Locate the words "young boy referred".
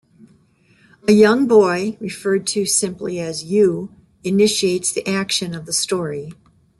1.11-2.47